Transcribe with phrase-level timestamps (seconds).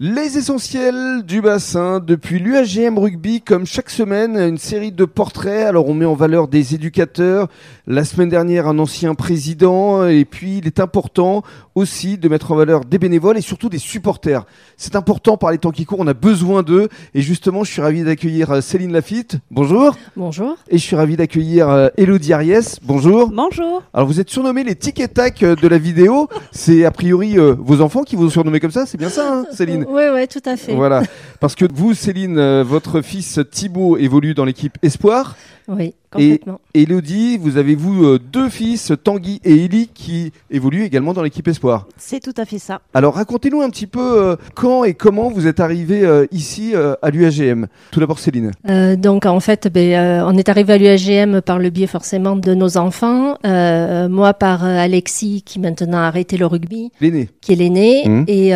[0.00, 5.66] Les essentiels du bassin depuis l'UAGM Rugby, comme chaque semaine, une série de portraits.
[5.66, 7.48] Alors on met en valeur des éducateurs.
[7.86, 10.06] La semaine dernière, un ancien président.
[10.06, 11.42] Et puis il est important
[11.74, 14.44] aussi de mettre en valeur des bénévoles et surtout des supporters.
[14.76, 16.88] C'est important par les temps qui courent, on a besoin d'eux.
[17.14, 19.36] Et justement, je suis ravi d'accueillir euh, Céline Lafitte.
[19.50, 19.96] Bonjour.
[20.16, 20.56] Bonjour.
[20.68, 22.78] Et je suis ravi d'accueillir euh, Elodie Ariès.
[22.82, 23.30] Bonjour.
[23.30, 23.82] Bonjour.
[23.92, 26.28] Alors vous êtes surnommé les tic et tac euh, de la vidéo.
[26.50, 29.32] C'est a priori euh, vos enfants qui vous ont surnommé comme ça, c'est bien ça,
[29.32, 30.74] hein, Céline Oui, oui, tout à fait.
[30.74, 31.02] Voilà,
[31.40, 35.36] parce que vous, Céline, euh, votre fils Thibaut évolue dans l'équipe Espoir.
[35.68, 36.60] Oui, complètement.
[36.74, 41.22] Et Elodie, vous avez vous euh, deux fils, Tanguy et Eli, qui évoluent également dans
[41.22, 41.86] l'équipe Espoir.
[41.96, 42.80] C'est tout à fait ça.
[42.94, 44.00] Alors racontez-nous un petit peu
[44.30, 47.66] euh, quand et comment vous êtes arrivé euh, ici euh, à l'UAGM.
[47.92, 48.50] Tout d'abord Céline.
[48.98, 52.76] Donc en fait, ben, on est arrivé à l'UAGM par le biais forcément de nos
[52.76, 53.36] enfants.
[53.44, 57.28] Moi par Alexis qui maintenant a arrêté le rugby, L'aîné.
[57.40, 58.24] qui est l'aîné, Mhm.
[58.26, 58.50] et,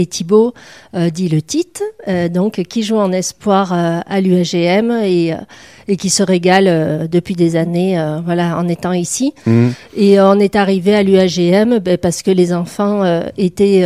[0.00, 0.54] et Thibaut
[0.94, 5.34] euh, dit le titre, euh, donc qui joue en espoir euh, à l'UAGM et,
[5.88, 9.34] et qui se régale depuis des années, voilà, en étant ici.
[9.46, 9.74] Mhm.
[9.96, 13.02] Et on est arrivé à l'UAGM ben, parce que les enfants
[13.36, 13.84] étaient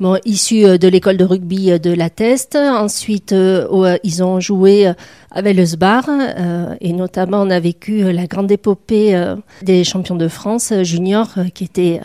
[0.00, 2.56] bon, issus de l'école de rugby de la Teste.
[2.56, 4.92] Ensuite, euh, ils ont joué
[5.34, 9.36] euh, avec le SBAR euh, et notamment on a vécu euh, la grande épopée euh,
[9.62, 12.00] des champions de France euh, juniors euh, qui était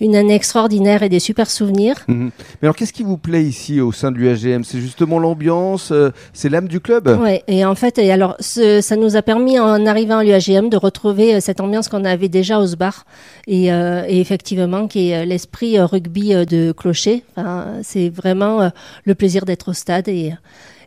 [0.00, 1.96] une année extraordinaire et des super souvenirs.
[2.08, 2.30] Mhm.
[2.60, 6.10] Mais alors qu'est-ce qui vous plaît ici au sein de l'UAGM C'est justement l'ambiance, euh,
[6.32, 7.06] c'est l'âme du club?
[7.20, 10.68] Ouais, et en fait, et alors, ce- ça nous a permis, en arrivant à l'UAGM,
[10.68, 13.04] de retrouver cette ambiance qu'on avait déjà au SBAR.
[13.46, 17.24] Et, euh, et effectivement, qui est l'esprit rugby de Clocher.
[17.36, 18.70] Enfin, c'est vraiment
[19.04, 20.32] le plaisir d'être au stade et,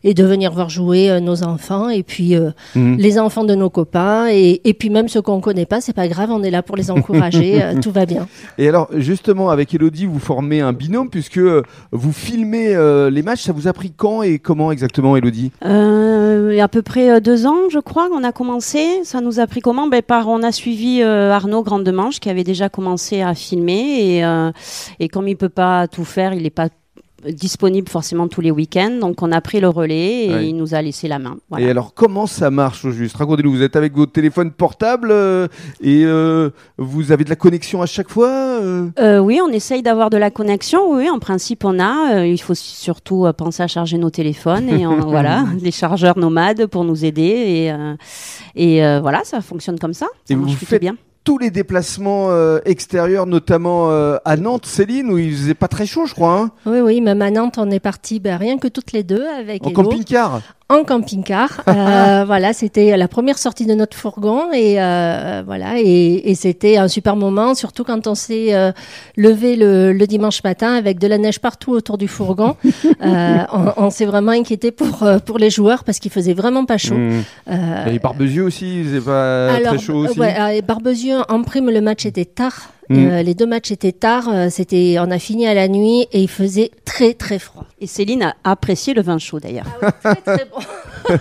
[0.06, 1.88] et de venir voir jouer euh, nos enfants.
[1.90, 2.96] Et puis, euh, Mhm.
[2.98, 4.28] les enfants de nos copains.
[4.30, 6.76] Et, et puis, même ceux qu'on connaît pas, c'est pas grave, on est là pour
[6.76, 7.60] les encourager.
[7.62, 8.28] euh, tout va bien.
[8.56, 11.40] Et alors, justement, avec Elodie, vous formez un binôme puisque
[11.92, 13.42] vous filmez euh, les matchs.
[13.42, 15.50] Ça vous a pris quand et comment exactement, Elodie?
[15.64, 18.86] Euh, il y a à peu près deux ans, je crois, qu'on a commencé.
[19.04, 19.88] Ça nous a pris comment?
[19.88, 24.16] Ben, par, On a suivi euh, Arnaud Grandemanche qui avait déjà commencé à filmer.
[24.16, 24.50] Et, euh,
[25.00, 26.68] et comme il peut pas tout faire, il n'est pas
[27.24, 28.98] disponible forcément tous les week-ends.
[29.00, 31.36] Donc on a pris le relais et il nous a laissé la main.
[31.48, 31.66] Voilà.
[31.66, 35.48] Et alors, comment ça marche au juste Racontez-nous, vous êtes avec votre téléphone portable euh,
[35.80, 39.18] et euh, vous avez de la connexion à chaque fois euh?
[39.20, 40.92] Oui, on essaye d'avoir de la connexion.
[40.94, 42.24] Oui, en principe, on a.
[42.26, 46.84] Il faut surtout penser à charger nos téléphones et on- voilà, des chargeurs nomades pour
[46.84, 47.70] nous aider.
[48.54, 50.06] Et, et voilà, ça fonctionne comme ça.
[50.24, 50.96] Ça Et marche vous plutôt faites bien.
[51.26, 55.84] Tous les déplacements euh, extérieurs, notamment euh, à Nantes, Céline, où il faisait pas très
[55.84, 58.68] chaud, je crois, hein Oui, oui, même à Nantes, on est parti ben, rien que
[58.68, 60.40] toutes les deux avec en camping-car.
[60.68, 61.62] En camping-car.
[61.76, 66.78] Euh, voilà, c'était la première sortie de notre fourgon et euh, voilà, et, et c'était
[66.78, 68.72] un super moment, surtout quand on s'est euh,
[69.16, 72.56] levé le, le dimanche matin avec de la neige partout autour du fourgon.
[73.02, 76.64] Euh, on on s'est vraiment inquiété pour euh, pour les joueurs parce qu'il faisait vraiment
[76.64, 76.94] pas chaud.
[76.94, 77.22] Mmh.
[77.50, 81.68] Euh, Et Barbezieux aussi, il faisait pas très chaud aussi ouais, et Barbezieux, en prime,
[81.70, 82.70] le match était tard.
[82.88, 83.08] Mm.
[83.08, 84.28] Euh, les deux matchs étaient tard.
[84.28, 87.64] euh, C'était, on a fini à la nuit et il faisait très très froid.
[87.80, 89.66] Et Céline a apprécié le vin chaud d'ailleurs.
[90.02, 90.60] très très bon.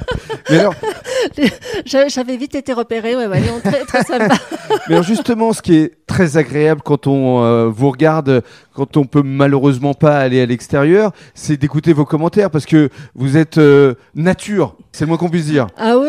[0.50, 0.76] Mais alors,
[1.86, 3.16] J'a- J'avais vite été repéré.
[3.16, 4.36] Ouais, ouais, très très sympa.
[4.88, 8.42] mais alors justement, ce qui est très agréable quand on euh, vous regarde,
[8.74, 13.36] quand on peut malheureusement pas aller à l'extérieur, c'est d'écouter vos commentaires parce que vous
[13.36, 16.08] êtes euh, nature, c'est le moins qu'on puisse dire, Ah oui.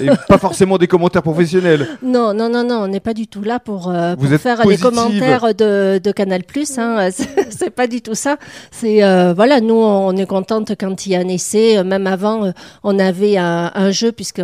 [0.00, 1.88] et pas forcément des commentaires professionnels.
[2.04, 4.58] Non, non, non, non, on n'est pas du tout là pour, euh, Vous pour faire
[4.62, 4.84] positive.
[4.84, 6.78] les commentaires de, de Canal Plus.
[6.78, 7.08] Hein.
[7.50, 8.36] C'est pas du tout ça.
[8.70, 9.00] C'est
[9.34, 11.82] voilà, nous on est contente quand il y a un essai.
[11.82, 12.52] Même avant,
[12.84, 14.40] on avait un, un jeu puisque.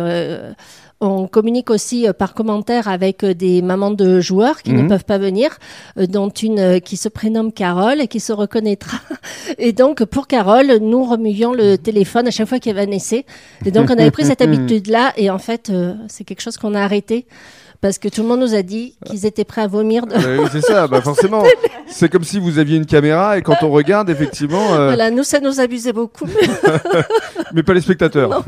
[1.01, 4.83] On communique aussi euh, par commentaire avec euh, des mamans de joueurs qui Mhm.
[4.83, 5.57] ne peuvent pas venir,
[5.99, 8.97] euh, dont une qui se prénomme Carole et qui se reconnaîtra.
[9.57, 12.95] Et donc, pour Carole, nous remuions le téléphone à chaque fois qu'il y avait un
[12.95, 13.25] essai.
[13.65, 15.13] Et donc, on avait pris cette habitude-là.
[15.17, 15.71] Et en fait,
[16.07, 17.25] c'est quelque chose qu'on a arrêté
[17.81, 20.07] parce que tout le monde nous a dit qu'ils étaient prêts à vomir.
[20.07, 21.43] de- Euh, c'est ça, bah forcément.
[21.87, 25.23] C'est comme si vous aviez une caméra et quand on regarde, effectivement, euh, Voilà, nous,
[25.23, 26.25] ça nous abusait beaucoup.
[27.53, 28.43] mais pas les spectateurs.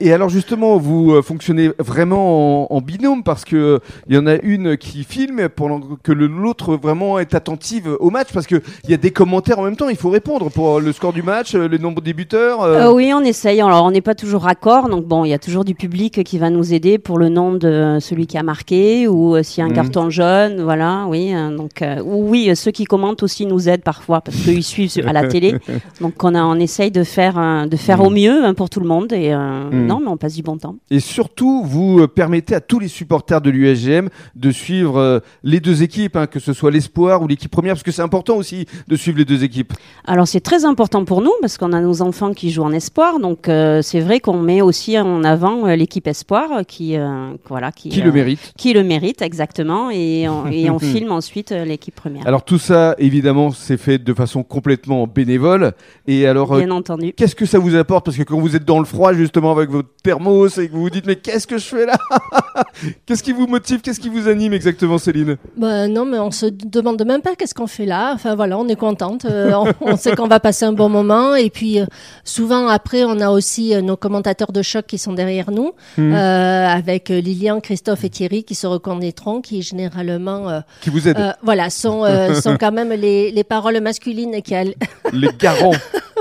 [0.00, 4.26] et alors justement, vous fonctionnez vraiment en, en binôme parce que euh, il y en
[4.26, 8.90] a une qui filme pendant que l'autre vraiment est attentive au match parce que il
[8.90, 9.88] y a des commentaires en même temps.
[9.88, 12.62] Il faut répondre pour le score du match, euh, le nombre de buteurs.
[12.62, 12.88] euh.
[12.88, 13.60] Euh, oui, on essaye.
[13.60, 14.88] Alors, on n'est pas toujours raccord.
[14.88, 17.52] Donc, bon, il y a toujours du public qui va nous aider pour le nom
[17.52, 19.06] de celui qui a marqué.
[19.08, 19.74] ou s'il y a un Mhm.
[19.74, 21.32] carton jaune, voilà, oui.
[21.34, 24.62] euh, donc euh, ou oui, euh, ceux qui commentent aussi nous aident parfois parce qu'ils
[24.62, 25.54] suivent à la télé.
[26.00, 28.06] Donc on a, on essaye de faire, euh, de faire Mhm.
[28.06, 29.86] au mieux hein, pour tout le monde et euh, Mhm.
[29.86, 30.76] non, mais on passe du bon temps.
[30.90, 35.60] Et surtout, vous euh, permettez à tous les supporters de l'USGM de suivre euh, les
[35.60, 38.66] deux équipes, hein, que ce soit l'espoir ou l'équipe première, parce que c'est important aussi
[38.88, 39.72] de suivre les deux équipes.
[40.06, 43.20] Alors c'est très important pour nous parce qu'on a nos enfants qui jouent en espoir,
[43.20, 46.96] donc euh, c'est vrai qu'on met aussi en avant euh, l'équipe espoir qui,
[47.48, 51.50] voilà, qui, Qui le mérite qui le mérite exactement, et on, et on filme ensuite
[51.50, 52.26] l'équipe première.
[52.26, 55.72] Alors tout ça, évidemment, c'est fait de façon complètement bénévole.
[56.06, 57.12] Et alors, Bien entendu.
[57.12, 58.04] qu'est-ce que ça vous apporte?
[58.04, 60.82] Parce que quand vous êtes dans le froid, justement, avec votre thermos, et que vous
[60.82, 61.96] vous dites, mais qu'est-ce que je fais là
[63.06, 66.46] Qu'est-ce qui vous motive Qu'est-ce qui vous anime exactement, Céline Ben non, mais on se
[66.46, 68.12] demande même pas qu'est-ce qu'on fait là.
[68.14, 69.24] Enfin voilà, on est contente.
[69.24, 71.34] Euh, on, on sait qu'on va passer un bon moment.
[71.34, 71.86] Et puis euh,
[72.24, 76.12] souvent après, on a aussi euh, nos commentateurs de choc qui sont derrière nous, Hmm.
[76.14, 81.32] euh, avec Lilian, Christophe et Thierry qui se reconnaîtront, qui généralement, Qui vous aide euh,
[81.42, 82.04] voilà, sont
[82.40, 84.74] sont quand même les, les paroles masculines qui al-
[85.12, 85.72] Les garants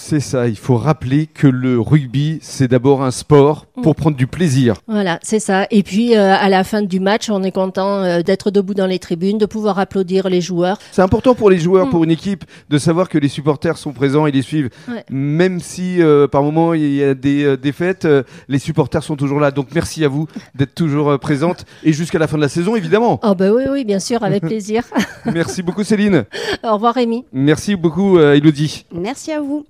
[0.00, 4.28] C'est ça, il faut rappeler que le rugby, c'est d'abord un sport pour prendre du
[4.28, 4.76] plaisir.
[4.86, 5.66] Voilà, c'est ça.
[5.72, 8.86] Et puis euh, à la fin du match, on est content euh, d'être debout dans
[8.86, 10.78] les tribunes, de pouvoir applaudir les joueurs.
[10.92, 11.90] C'est important pour les joueurs, Mm.
[11.90, 14.70] pour une équipe, de savoir que les supporters sont présents et les suivent.
[14.88, 15.04] Ouais.
[15.10, 19.16] Même si euh, par moment il y a des euh, défaites, euh, les supporters sont
[19.16, 19.50] toujours là.
[19.50, 22.76] Donc merci à vous d'être toujours euh, présente et jusqu'à la fin de la saison,
[22.76, 23.18] évidemment.
[23.24, 24.84] Oh ben oui, oui, bien sûr, avec plaisir.
[25.26, 26.24] merci beaucoup Céline.
[26.62, 27.24] Au revoir Rémi.
[27.32, 28.86] Merci beaucoup euh, Elodie.
[28.94, 29.66] Merci à vous.